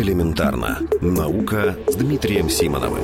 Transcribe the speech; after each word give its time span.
Элементарно. 0.00 0.78
Наука 1.02 1.76
с 1.86 1.94
Дмитрием 1.94 2.48
Симоновым. 2.48 3.02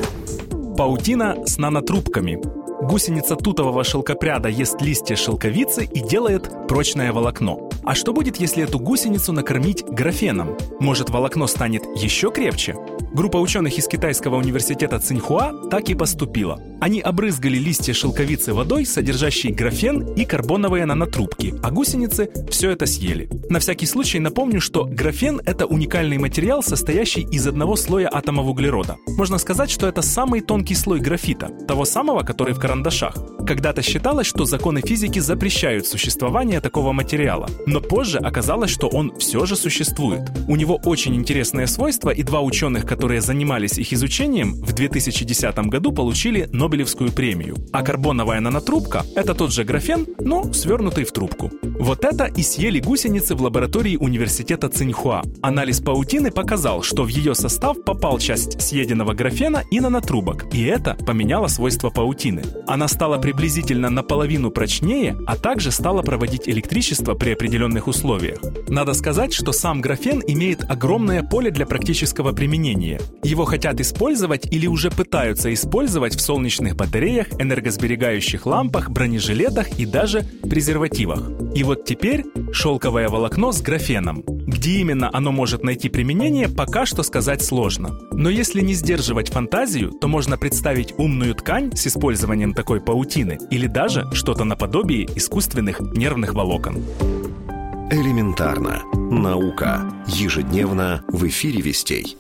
Паутина 0.79 1.37
с 1.45 1.59
нанотрубками. 1.59 2.41
Гусеница 2.83 3.37
тутового 3.37 3.85
шелкопряда 3.85 4.49
ест 4.49 4.81
листья 4.81 5.15
шелковицы 5.15 5.85
и 5.85 6.01
делает 6.01 6.51
прочное 6.69 7.13
волокно. 7.13 7.69
А 7.87 7.95
что 7.95 8.13
будет, 8.13 8.39
если 8.39 8.65
эту 8.65 8.81
гусеницу 8.81 9.33
накормить 9.33 9.85
графеном? 9.85 10.59
Может, 10.81 11.09
волокно 11.11 11.47
станет 11.47 11.85
еще 11.95 12.33
крепче? 12.33 12.75
Группа 13.13 13.37
ученых 13.37 13.79
из 13.79 13.87
китайского 13.87 14.37
университета 14.37 14.99
Цинхуа 14.99 15.53
так 15.71 15.89
и 15.89 15.95
поступила. 15.95 16.61
Они 16.81 17.01
обрызгали 17.01 17.57
листья 17.59 17.95
шелковицы 17.95 18.53
водой, 18.53 18.87
содержащей 18.87 19.53
графен 19.53 20.15
и 20.15 20.25
карбоновые 20.25 20.85
нанотрубки, 20.85 21.55
а 21.63 21.71
гусеницы 21.71 22.29
все 22.51 22.73
это 22.73 22.87
съели. 22.87 23.31
На 23.49 23.61
всякий 23.61 23.87
случай 23.87 24.19
напомню, 24.19 24.61
что 24.61 24.85
графен– 24.85 25.41
это 25.47 25.67
уникальный 25.67 26.19
материал, 26.19 26.65
состоящий 26.65 27.23
из 27.23 27.47
одного 27.47 27.77
слоя 27.77 28.11
атомов 28.13 28.49
углерода. 28.49 28.97
Можно 29.07 29.39
сказать, 29.39 29.71
что 29.71 29.87
это 29.87 30.03
самый 30.03 30.41
тонкий 30.41 30.75
слой 30.75 30.99
графита, 30.99 31.51
того 31.69 31.85
самого, 31.85 32.23
который 32.23 32.53
в 32.53 32.59
карандашах. 32.59 33.17
Когда-то 33.47 33.81
считалось, 33.81 34.27
что 34.27 34.45
законы 34.45 34.81
физики 34.81 35.21
запрещают 35.21 35.87
существование 35.87 36.61
такого 36.61 36.93
материала, 36.93 37.49
но 37.65 37.81
позже 37.81 38.19
оказалось, 38.19 38.73
что 38.73 38.89
он 38.89 39.17
все 39.19 39.47
же 39.47 39.55
существует. 39.55 40.23
У 40.49 40.57
него 40.57 40.81
очень 40.85 41.15
интересные 41.15 41.69
свойства, 41.69 42.11
и 42.11 42.25
два 42.25 42.41
ученых, 42.41 42.85
которые 42.85 43.21
занимались 43.21 43.79
их 43.79 43.93
изучением, 43.93 44.55
в 44.55 44.73
2010 44.73 45.59
году 45.69 45.93
получили 45.93 46.49
Нобелевскую 46.53 47.13
премию. 47.13 47.57
А 47.73 47.83
карбоновая 47.83 48.41
нанотрубка– 48.41 49.05
это 49.15 49.33
тот 49.33 49.53
же 49.53 49.63
графен, 49.63 50.09
но 50.19 50.53
свернутый 50.53 51.05
в 51.05 51.13
трубку. 51.13 51.53
Вот 51.79 52.05
это 52.05 52.25
и 52.25 52.43
съели 52.43 52.81
гусеницы 52.81 53.37
в 53.37 53.43
лаборатории 53.43 53.97
университета 53.97 54.69
Цинхуа. 54.69 55.23
Анализ 55.41 55.81
паутины 55.81 56.33
показал, 56.33 56.83
что 56.83 57.05
в 57.05 57.09
ее 57.09 57.37
состав 57.37 57.85
попал 57.85 58.19
часть 58.19 58.61
съеденного 58.61 59.15
графена 59.15 59.63
и 59.71 59.79
нанотрубок, 59.79 60.53
и 60.53 60.65
это 60.65 60.95
поменяло 60.95 61.47
свойства 61.47 61.91
паутины. 61.91 62.43
Она 62.67 62.89
стала 62.89 63.19
приблизительно 63.37 63.91
наполовину 63.91 64.51
прочнее, 64.51 65.15
а 65.27 65.37
также 65.37 65.71
стала 65.71 66.01
проводить 66.01 66.49
электричество 66.49 67.13
при 67.13 67.33
определенных 67.33 67.87
условиях. 67.87 68.39
Надо 68.67 68.95
сказать, 68.95 69.35
что 69.35 69.53
сам 69.53 69.83
графен 69.83 70.23
имеет 70.27 70.69
огромное 70.71 71.23
поле 71.23 71.51
для 71.51 71.67
практического 71.67 72.33
применения. 72.33 72.99
Его 73.23 73.45
хотят 73.45 73.79
использовать 73.79 74.51
или 74.51 74.67
уже 74.67 74.91
пытаются 74.91 75.53
использовать 75.53 76.15
в 76.17 76.21
солнечных 76.21 76.77
батареях, 76.77 77.27
энергосберегающих 77.39 78.47
лампах, 78.47 78.89
бронежилетах 78.89 79.79
и 79.79 79.85
даже 79.85 80.23
презервативах. 80.49 81.31
И 81.55 81.63
вот 81.63 81.85
теперь 81.85 82.25
шелковое 82.53 83.11
волокно 83.11 83.53
с 83.53 83.61
графеном. 83.61 84.25
Где 84.57 84.79
именно 84.79 85.11
оно 85.13 85.33
может 85.33 85.65
найти 85.65 85.91
применение, 85.91 86.49
пока 86.49 86.87
что 86.87 87.03
сказать 87.03 87.45
сложно. 87.45 88.01
Но 88.11 88.31
если 88.31 88.63
не 88.63 88.73
сдерживать 88.73 89.29
фантазию, 89.29 89.91
то 89.91 90.09
можно 90.09 90.39
представить 90.39 90.95
умную 90.97 91.35
ткань 91.35 91.77
с 91.77 91.87
использованием 91.87 92.55
такой 92.55 92.81
паутины 92.81 93.39
или 93.51 93.67
даже 93.67 94.11
что-то 94.13 94.45
наподобие 94.45 95.05
искусственных 95.15 95.81
нервных 95.81 96.33
волокон. 96.33 96.77
Элементарно. 97.91 98.83
Наука. 98.95 99.93
Ежедневно 100.07 101.05
в 101.07 101.27
эфире 101.29 101.61
вестей. 101.61 102.17